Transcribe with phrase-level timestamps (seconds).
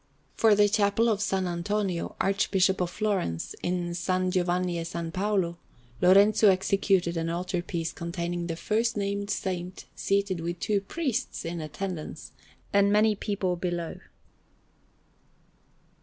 [0.33, 1.31] For the Chapel of S.
[1.31, 4.33] Antonino, Archbishop of Florence, in SS.
[4.33, 5.59] Giovanni e Paolo,
[6.01, 11.61] Lorenzo executed an altar piece containing the first named Saint seated with two priests in
[11.61, 12.31] attendance,
[12.73, 13.97] and many people below.